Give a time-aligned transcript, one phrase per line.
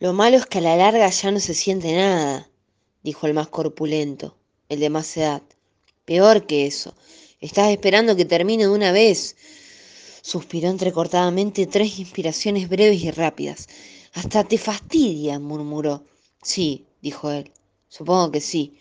[0.00, 2.48] Lo malo es que a la larga ya no se siente nada,
[3.02, 4.34] dijo el más corpulento,
[4.70, 5.42] el de más edad.
[6.06, 6.94] Peor que eso.
[7.38, 9.36] Estás esperando que termine de una vez.
[10.22, 13.68] Suspiró entrecortadamente tres inspiraciones breves y rápidas.
[14.14, 16.02] Hasta te fastidia, murmuró.
[16.42, 17.52] Sí, dijo él.
[17.90, 18.78] Supongo que sí.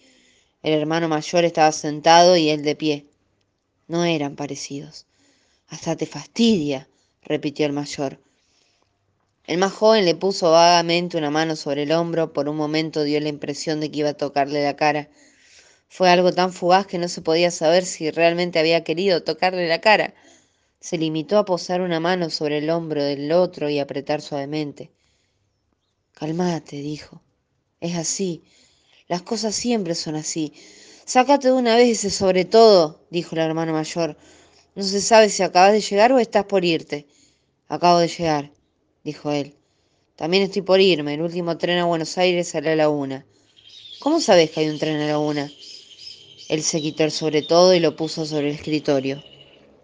[0.64, 3.06] El hermano mayor estaba sentado y él de pie.
[3.90, 5.06] No eran parecidos.
[5.68, 6.88] Hasta te fastidia,
[7.22, 8.22] repitió el mayor.
[9.50, 13.20] El más joven le puso vagamente una mano sobre el hombro, por un momento dio
[13.20, 15.10] la impresión de que iba a tocarle la cara.
[15.88, 19.82] Fue algo tan fugaz que no se podía saber si realmente había querido tocarle la
[19.82, 20.14] cara.
[20.80, 24.92] Se limitó a posar una mano sobre el hombro del otro y apretar suavemente.
[26.14, 27.20] Calmate, dijo.
[27.82, 28.44] Es así.
[29.08, 30.54] Las cosas siempre son así.
[31.06, 34.16] Sácate de una vez ese sobre todo, dijo el hermano mayor.
[34.76, 37.08] No se sabe si acabas de llegar o estás por irte.
[37.68, 38.52] Acabo de llegar,
[39.04, 39.56] dijo él.
[40.16, 41.14] También estoy por irme.
[41.14, 43.26] El último tren a Buenos Aires sale a la una.
[44.00, 45.50] ¿Cómo sabes que hay un tren a la una?
[46.50, 49.24] Él se quitó el sobre todo y lo puso sobre el escritorio.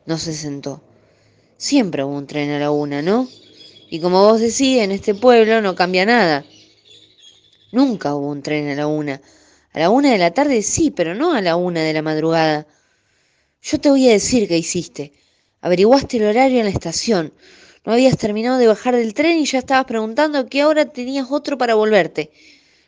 [0.05, 0.81] No se sentó.
[1.57, 3.29] Siempre hubo un tren a la una, ¿no?
[3.89, 6.43] Y como vos decís, en este pueblo no cambia nada.
[7.71, 9.21] Nunca hubo un tren a la una.
[9.73, 12.67] A la una de la tarde sí, pero no a la una de la madrugada.
[13.61, 15.13] Yo te voy a decir qué hiciste.
[15.61, 17.33] Averiguaste el horario en la estación.
[17.85, 21.57] No habías terminado de bajar del tren y ya estabas preguntando qué hora tenías otro
[21.57, 22.31] para volverte.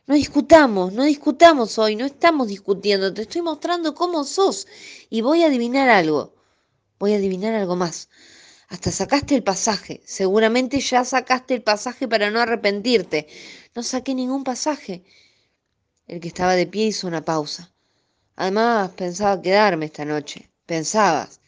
[0.07, 4.65] No discutamos, no discutamos hoy, no estamos discutiendo, te estoy mostrando cómo sos
[5.09, 6.33] y voy a adivinar algo.
[6.97, 8.09] Voy a adivinar algo más.
[8.69, 10.01] Hasta sacaste el pasaje.
[10.05, 13.27] Seguramente ya sacaste el pasaje para no arrepentirte.
[13.75, 15.03] No saqué ningún pasaje.
[16.07, 17.71] El que estaba de pie hizo una pausa.
[18.35, 20.49] Además, pensaba quedarme esta noche.
[20.65, 21.39] Pensabas.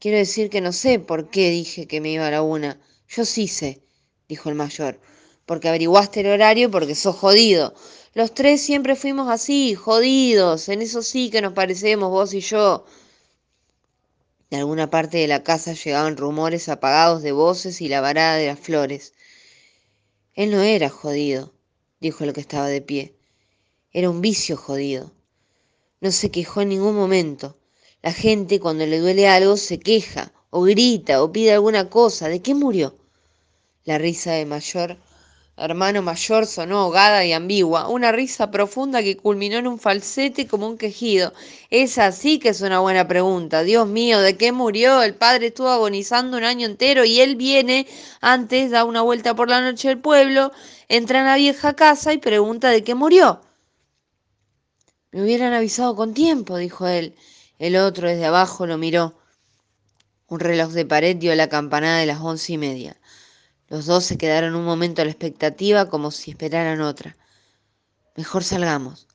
[0.00, 2.80] Quiero decir que no sé por qué dije que me iba a la una.
[3.08, 3.82] Yo sí sé,
[4.28, 5.00] dijo el mayor.
[5.44, 7.74] Porque averiguaste el horario porque sos jodido.
[8.14, 10.68] Los tres siempre fuimos así, jodidos.
[10.68, 12.84] En eso sí que nos parecemos vos y yo.
[14.50, 18.46] De alguna parte de la casa llegaban rumores apagados de voces y la varada de
[18.46, 19.14] las flores.
[20.34, 21.52] Él no era jodido,
[22.00, 23.16] dijo el que estaba de pie.
[23.92, 25.12] Era un vicio jodido.
[26.00, 27.58] No se quejó en ningún momento.
[28.02, 32.28] La gente cuando le duele algo se queja, o grita, o pide alguna cosa.
[32.28, 32.96] ¿De qué murió?
[33.84, 34.98] La risa de mayor
[35.58, 40.68] hermano mayor sonó ahogada y ambigua, una risa profunda que culminó en un falsete como
[40.68, 41.32] un quejido.
[41.70, 43.62] Esa sí que es una buena pregunta.
[43.62, 45.02] Dios mío, ¿de qué murió?
[45.02, 47.86] El padre estuvo agonizando un año entero y él viene
[48.20, 50.52] antes, da una vuelta por la noche al pueblo,
[50.88, 53.40] entra en la vieja casa y pregunta de qué murió.
[55.10, 57.14] Me hubieran avisado con tiempo, dijo él.
[57.58, 59.18] El otro desde abajo lo miró.
[60.28, 62.96] Un reloj de pared dio la campanada de las once y media.
[63.66, 67.16] Los dos se quedaron un momento a la expectativa como si esperaran otra.
[68.16, 69.08] Mejor salgamos,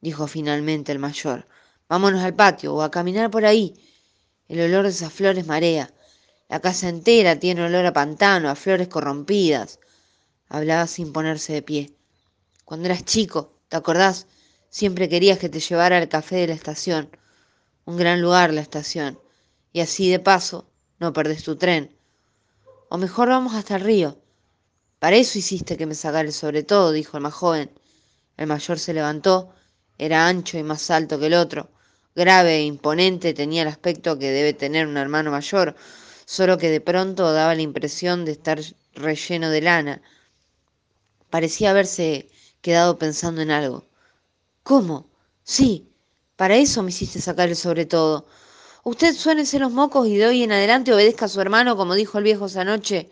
[0.00, 1.46] dijo finalmente el mayor.
[1.88, 3.74] Vámonos al patio o a caminar por ahí.
[4.48, 5.92] El olor de esas flores marea.
[6.48, 9.78] La casa entera tiene olor a pantano, a flores corrompidas.
[10.48, 11.96] Hablaba sin ponerse de pie.
[12.64, 14.26] Cuando eras chico, ¿te acordás?
[14.70, 17.10] Siempre querías que te llevara al café de la estación.
[17.86, 19.18] Un gran lugar la estación.
[19.72, 20.66] Y así de paso,
[20.98, 21.94] no perdés tu tren.
[22.88, 24.18] O mejor vamos hasta el río.
[24.98, 27.70] Para eso hiciste que me sacara el sobre todo, dijo el más joven.
[28.36, 29.54] El mayor se levantó,
[29.98, 31.70] era ancho y más alto que el otro.
[32.14, 35.74] Grave e imponente tenía el aspecto que debe tener un hermano mayor,
[36.24, 38.60] solo que de pronto daba la impresión de estar
[38.94, 40.02] relleno de lana.
[41.28, 42.30] Parecía haberse
[42.60, 43.86] quedado pensando en algo.
[44.62, 45.10] ¿Cómo?
[45.42, 45.92] Sí,
[46.36, 48.26] para eso me hiciste sacar el sobre todo.
[48.82, 52.18] Usted suénese los mocos y de hoy en adelante obedezca a su hermano, como dijo
[52.18, 53.10] el viejo esa noche.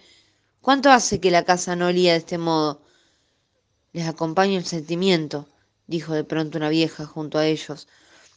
[0.61, 2.83] ¿Cuánto hace que la casa no olía de este modo?
[3.93, 5.49] Les acompaño el sentimiento,
[5.87, 7.89] dijo de pronto una vieja junto a ellos.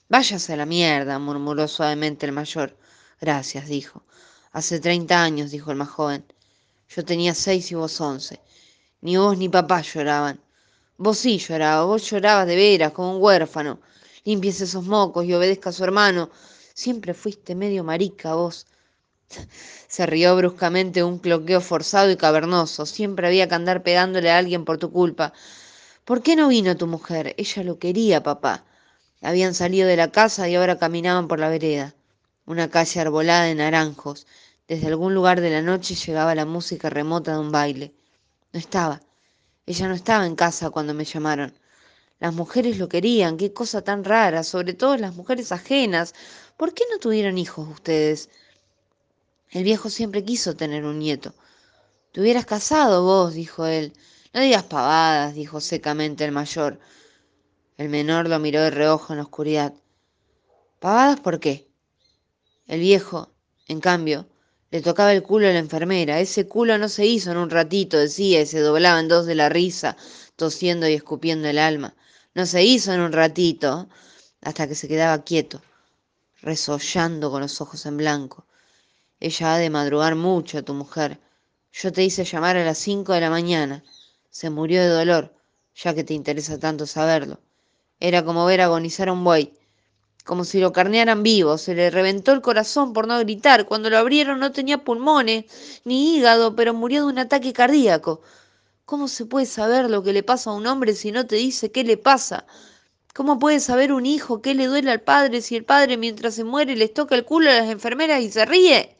[0.07, 2.77] Váyase a la mierda, murmuró suavemente el mayor.
[3.19, 4.03] Gracias, dijo.
[4.51, 6.25] Hace treinta años, dijo el más joven.
[6.89, 8.39] Yo tenía seis y vos once.
[9.01, 10.39] Ni vos ni papá lloraban.
[10.97, 13.79] Vos sí llorabas, vos llorabas de veras, como un huérfano.
[14.25, 16.31] Limpiese esos mocos y obedezca a su hermano.
[16.73, 18.65] Siempre fuiste medio marica vos.
[19.87, 22.87] Se rió bruscamente un cloqueo forzado y cavernoso.
[22.87, 25.31] Siempre había que andar pegándole a alguien por tu culpa.
[26.05, 27.35] ¿Por qué no vino tu mujer?
[27.37, 28.65] Ella lo quería, papá.
[29.21, 31.93] Habían salido de la casa y ahora caminaban por la vereda.
[32.47, 34.25] Una calle arbolada de naranjos.
[34.67, 37.93] Desde algún lugar de la noche llegaba la música remota de un baile.
[38.53, 39.01] No estaba.
[39.67, 41.53] Ella no estaba en casa cuando me llamaron.
[42.19, 46.13] Las mujeres lo querían, qué cosa tan rara, sobre todo las mujeres ajenas,
[46.57, 48.29] ¿Por qué no tuvieron hijos ustedes?
[49.51, 51.33] El viejo siempre quiso tener un nieto.
[52.13, 53.91] Te hubieras casado vos, dijo él.
[54.33, 56.79] No digas pavadas, dijo secamente el mayor.
[57.77, 59.73] El menor lo miró de reojo en la oscuridad.
[60.79, 61.67] ¿Pavadas por qué?
[62.67, 63.33] El viejo,
[63.67, 64.25] en cambio,
[64.71, 66.21] le tocaba el culo a la enfermera.
[66.21, 69.35] Ese culo no se hizo en un ratito, decía, y se doblaba en dos de
[69.35, 69.97] la risa,
[70.37, 71.95] tosiendo y escupiendo el alma.
[72.35, 73.87] No se hizo en un ratito,
[74.41, 75.61] hasta que se quedaba quieto,
[76.41, 78.45] resollando con los ojos en blanco.
[79.21, 81.17] Ella ha de madrugar mucho, tu mujer.
[81.71, 83.85] Yo te hice llamar a las cinco de la mañana.
[84.29, 85.33] Se murió de dolor,
[85.75, 87.39] ya que te interesa tanto saberlo.
[88.01, 89.53] Era como ver agonizar a un buey,
[90.25, 91.57] como si lo carnearan vivo.
[91.57, 93.65] Se le reventó el corazón por no gritar.
[93.65, 95.45] Cuando lo abrieron no tenía pulmones
[95.85, 98.21] ni hígado, pero murió de un ataque cardíaco.
[98.85, 101.71] ¿Cómo se puede saber lo que le pasa a un hombre si no te dice
[101.71, 102.45] qué le pasa?
[103.15, 106.43] ¿Cómo puede saber un hijo qué le duele al padre si el padre mientras se
[106.43, 108.95] muere les toca el culo a las enfermeras y se ríe?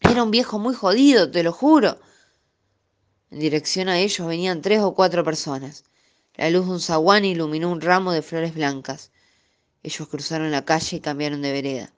[0.00, 1.98] Era un viejo muy jodido, te lo juro.
[3.30, 5.84] En dirección a ellos venían tres o cuatro personas.
[6.34, 9.12] La luz de un zaguán iluminó un ramo de flores blancas.
[9.82, 11.92] Ellos cruzaron la calle y cambiaron de vereda.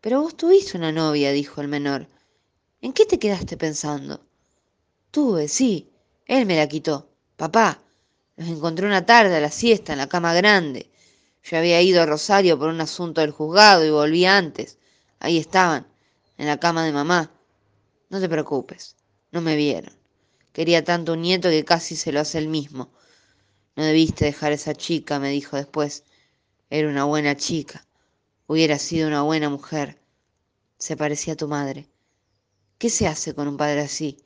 [0.00, 2.06] Pero vos tuviste una novia, dijo el menor.
[2.80, 4.20] ¿En qué te quedaste pensando?
[5.12, 5.92] Tuve, sí.
[6.24, 7.06] Él me la quitó.
[7.36, 7.82] Papá.
[8.36, 10.90] Los encontré una tarde a la siesta en la cama grande.
[11.44, 14.78] Yo había ido a Rosario por un asunto del juzgado y volví antes.
[15.20, 15.86] Ahí estaban,
[16.38, 17.30] en la cama de mamá.
[18.08, 18.96] No te preocupes,
[19.32, 19.92] no me vieron.
[20.54, 22.90] Quería tanto un nieto que casi se lo hace él mismo.
[23.76, 26.04] No debiste dejar a esa chica, me dijo después.
[26.70, 27.86] Era una buena chica.
[28.46, 30.00] Hubiera sido una buena mujer.
[30.78, 31.86] Se parecía a tu madre.
[32.78, 34.16] ¿Qué se hace con un padre así?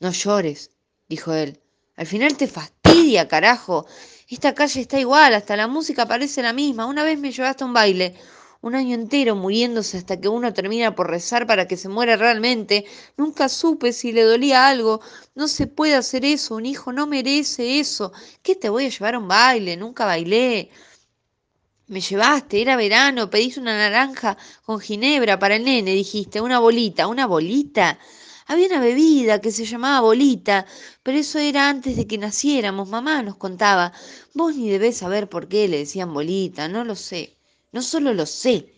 [0.00, 0.70] No llores,
[1.08, 1.60] dijo él.
[1.96, 3.86] Al final te fastidia, carajo.
[4.28, 6.86] Esta calle está igual, hasta la música parece la misma.
[6.86, 8.14] Una vez me llevaste a un baile,
[8.60, 12.84] un año entero muriéndose hasta que uno termina por rezar para que se muera realmente.
[13.16, 15.00] Nunca supe si le dolía algo.
[15.34, 18.12] No se puede hacer eso, un hijo no merece eso.
[18.42, 19.76] ¿Qué te voy a llevar a un baile?
[19.78, 20.70] Nunca bailé.
[21.86, 27.06] Me llevaste, era verano, pediste una naranja con ginebra para el nene, dijiste, una bolita,
[27.06, 27.98] una bolita.
[28.46, 30.66] Había una bebida que se llamaba bolita,
[31.02, 33.92] pero eso era antes de que naciéramos, mamá nos contaba.
[34.34, 37.36] Vos ni debés saber por qué le decían bolita, no lo sé.
[37.72, 38.72] No solo lo sé,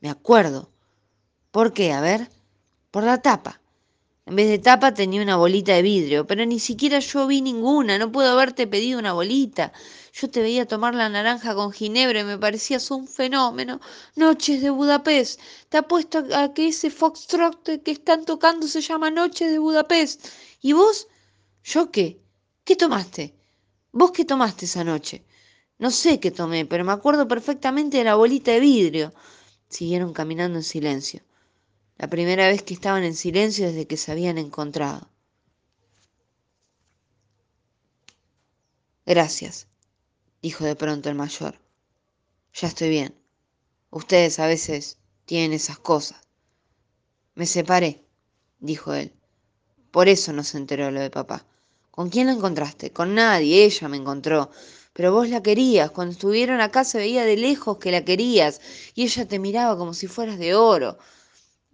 [0.00, 0.70] me acuerdo.
[1.50, 1.92] ¿Por qué?
[1.92, 2.28] A ver.
[2.90, 3.60] Por la tapa.
[4.26, 7.98] En vez de tapa tenía una bolita de vidrio, pero ni siquiera yo vi ninguna,
[7.98, 9.70] no puedo haberte pedido una bolita.
[10.14, 13.80] Yo te veía tomar la naranja con ginebra y me parecías un fenómeno.
[14.16, 15.38] Noches de Budapest.
[15.68, 20.26] Te apuesto a que ese foxtrot que están tocando se llama Noches de Budapest.
[20.62, 21.06] ¿Y vos?
[21.62, 22.18] ¿Yo qué?
[22.64, 23.34] ¿Qué tomaste?
[23.92, 25.22] ¿Vos qué tomaste esa noche?
[25.78, 29.12] No sé qué tomé, pero me acuerdo perfectamente de la bolita de vidrio.
[29.68, 31.20] Siguieron caminando en silencio
[31.96, 35.08] la primera vez que estaban en silencio desde que se habían encontrado.
[39.06, 39.68] Gracias,
[40.42, 41.60] dijo de pronto el mayor.
[42.54, 43.14] Ya estoy bien.
[43.90, 46.20] Ustedes a veces tienen esas cosas.
[47.34, 48.04] Me separé,
[48.60, 49.12] dijo él.
[49.90, 51.46] Por eso no se enteró lo de papá.
[51.90, 52.92] ¿Con quién la encontraste?
[52.92, 54.50] Con nadie, ella me encontró.
[54.92, 55.90] Pero vos la querías.
[55.90, 58.60] Cuando estuvieron acá se veía de lejos que la querías.
[58.94, 60.98] Y ella te miraba como si fueras de oro.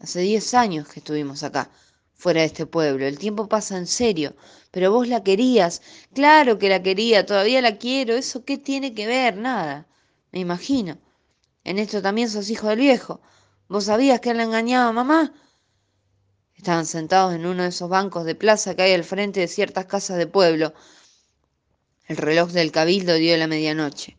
[0.00, 1.70] Hace diez años que estuvimos acá,
[2.14, 3.06] fuera de este pueblo.
[3.06, 4.34] El tiempo pasa en serio.
[4.70, 5.82] Pero vos la querías.
[6.14, 8.14] Claro que la quería, todavía la quiero.
[8.14, 9.36] ¿Eso qué tiene que ver?
[9.36, 9.86] Nada.
[10.32, 10.96] Me imagino.
[11.64, 13.20] En esto también sos hijo del viejo.
[13.68, 15.34] ¿Vos sabías que él la engañaba a mamá?
[16.54, 19.84] Estaban sentados en uno de esos bancos de plaza que hay al frente de ciertas
[19.84, 20.72] casas de pueblo.
[22.06, 24.16] El reloj del cabildo dio la medianoche.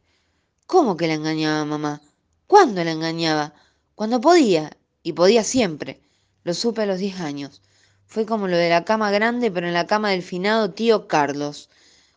[0.67, 2.01] ¿Cómo que la engañaba mamá?
[2.45, 3.53] ¿Cuándo la engañaba?
[3.95, 6.01] Cuando podía y podía siempre.
[6.43, 7.61] Lo supe a los diez años.
[8.05, 11.69] Fue como lo de la cama grande, pero en la cama del finado tío Carlos.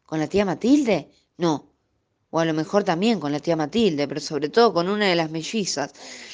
[0.06, 1.10] ¿Con la tía Matilde?
[1.36, 1.70] No.
[2.30, 5.14] O a lo mejor también con la tía Matilde, pero sobre todo con una de
[5.14, 5.92] las mellizas.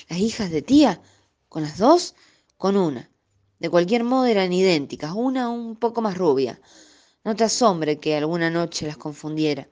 [0.08, 1.00] ¿Las hijas de tía?
[1.48, 2.14] ¿Con las dos?
[2.56, 3.10] Con una.
[3.58, 6.58] De cualquier modo eran idénticas, una un poco más rubia.
[7.24, 9.68] No te asombre que alguna noche las confundiera.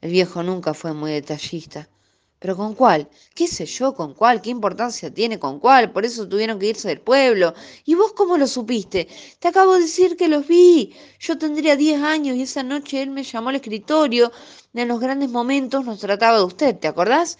[0.00, 1.88] El viejo nunca fue muy detallista.
[2.38, 3.08] ¿Pero con cuál?
[3.34, 4.42] ¿Qué sé yo con cuál?
[4.42, 5.90] ¿Qué importancia tiene con cuál?
[5.92, 7.54] Por eso tuvieron que irse del pueblo.
[7.86, 9.08] ¿Y vos cómo lo supiste?
[9.38, 10.94] Te acabo de decir que los vi.
[11.18, 14.32] Yo tendría diez años y esa noche él me llamó al escritorio.
[14.74, 17.38] En los grandes momentos nos trataba de usted, ¿te acordás?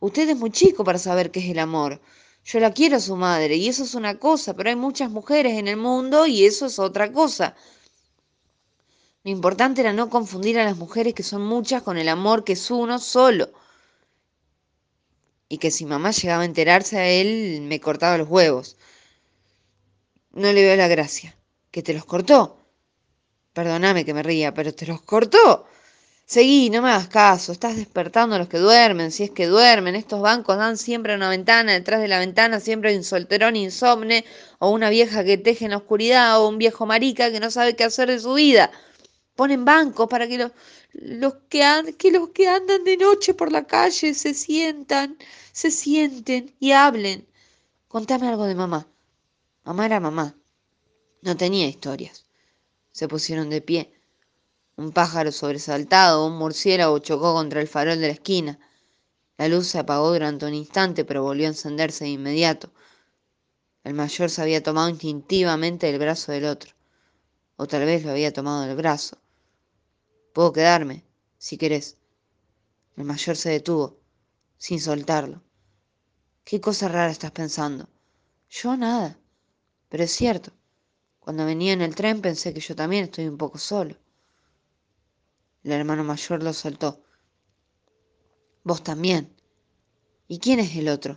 [0.00, 2.00] Usted es muy chico para saber qué es el amor.
[2.44, 5.54] Yo la quiero a su madre y eso es una cosa, pero hay muchas mujeres
[5.54, 7.56] en el mundo y eso es otra cosa.
[9.24, 12.52] Lo importante era no confundir a las mujeres, que son muchas, con el amor que
[12.52, 13.63] es uno solo
[15.54, 18.76] y que si mamá llegaba a enterarse a él me cortaba los huevos.
[20.32, 21.36] No le veo la gracia.
[21.70, 22.58] ¿Que te los cortó?
[23.52, 25.66] Perdóname que me ría, pero te los cortó.
[26.26, 29.94] Seguí, no me hagas caso, estás despertando a los que duermen, si es que duermen.
[29.94, 34.24] Estos bancos dan siempre una ventana, detrás de la ventana siempre hay un solterón insomne,
[34.58, 37.76] o una vieja que teje en la oscuridad, o un viejo marica que no sabe
[37.76, 38.72] qué hacer de su vida.
[39.36, 40.52] Ponen bancos para que los,
[40.92, 45.18] los que, que los que andan de noche por la calle se sientan,
[45.52, 47.26] se sienten y hablen.
[47.88, 48.86] Contame algo de mamá.
[49.64, 50.36] Mamá era mamá.
[51.22, 52.26] No tenía historias.
[52.92, 53.92] Se pusieron de pie.
[54.76, 58.58] Un pájaro sobresaltado, un murciélago chocó contra el farol de la esquina.
[59.36, 62.72] La luz se apagó durante un instante, pero volvió a encenderse de inmediato.
[63.82, 66.72] El mayor se había tomado instintivamente el brazo del otro,
[67.56, 69.18] o tal vez lo había tomado del brazo.
[70.34, 71.04] Puedo quedarme,
[71.38, 71.96] si querés.
[72.96, 74.00] El mayor se detuvo,
[74.58, 75.40] sin soltarlo.
[76.42, 77.88] ¿Qué cosa rara estás pensando?
[78.50, 79.16] Yo nada.
[79.88, 80.50] Pero es cierto.
[81.20, 83.96] Cuando venía en el tren pensé que yo también estoy un poco solo.
[85.62, 87.00] El hermano mayor lo soltó.
[88.64, 89.32] Vos también.
[90.26, 91.16] ¿Y quién es el otro?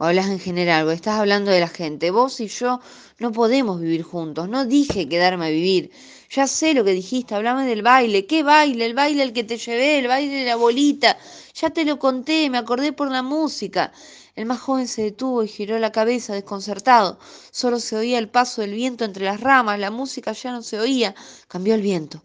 [0.00, 0.88] ¿O hablas en general?
[0.88, 2.10] ¿O estás hablando de la gente?
[2.10, 2.80] Vos y yo
[3.18, 4.48] no podemos vivir juntos.
[4.48, 5.90] No dije quedarme a vivir.
[6.30, 7.34] Ya sé lo que dijiste.
[7.34, 8.24] Hablame del baile.
[8.24, 8.86] ¿Qué baile?
[8.86, 11.18] El baile al que te llevé, el baile de la bolita.
[11.54, 13.92] Ya te lo conté, me acordé por la música.
[14.36, 17.18] El más joven se detuvo y giró la cabeza desconcertado.
[17.50, 19.78] Solo se oía el paso del viento entre las ramas.
[19.78, 21.14] La música ya no se oía.
[21.46, 22.22] Cambió el viento,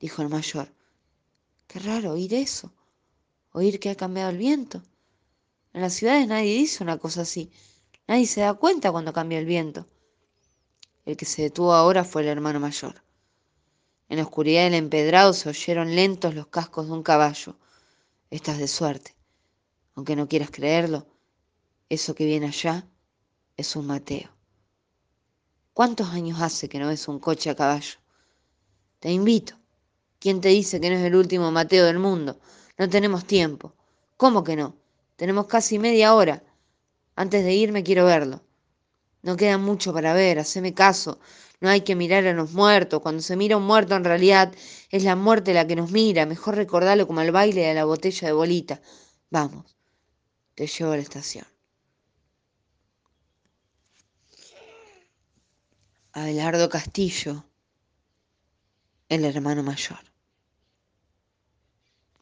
[0.00, 0.72] dijo el mayor.
[1.66, 2.72] Qué raro oír eso.
[3.52, 4.82] Oír que ha cambiado el viento.
[5.72, 7.50] En las ciudades nadie dice una cosa así.
[8.06, 9.86] Nadie se da cuenta cuando cambia el viento.
[11.04, 13.02] El que se detuvo ahora fue el hermano mayor.
[14.08, 17.56] En la oscuridad del empedrado se oyeron lentos los cascos de un caballo.
[18.30, 19.16] Estás de suerte.
[19.94, 21.06] Aunque no quieras creerlo,
[21.88, 22.86] eso que viene allá
[23.56, 24.30] es un Mateo.
[25.72, 27.98] ¿Cuántos años hace que no ves un coche a caballo?
[29.00, 29.54] Te invito.
[30.18, 32.38] ¿Quién te dice que no es el último Mateo del mundo?
[32.78, 33.74] No tenemos tiempo.
[34.16, 34.81] ¿Cómo que no?
[35.22, 36.42] Tenemos casi media hora.
[37.14, 38.42] Antes de irme quiero verlo.
[39.22, 41.20] No queda mucho para ver, haceme caso.
[41.60, 43.00] No hay que mirar a los muertos.
[43.02, 44.52] Cuando se mira un muerto, en realidad
[44.90, 46.26] es la muerte la que nos mira.
[46.26, 48.82] Mejor recordarlo como el baile de la botella de bolita.
[49.30, 49.76] Vamos,
[50.56, 51.46] te llevo a la estación.
[56.14, 57.44] Abelardo Castillo,
[59.08, 60.11] el hermano mayor.